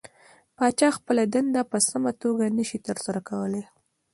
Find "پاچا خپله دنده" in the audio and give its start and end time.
0.57-1.61